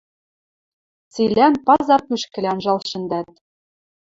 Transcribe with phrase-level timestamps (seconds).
[1.13, 3.29] цилӓн пазар кӱшкӹлӓ анжал шӹндӓт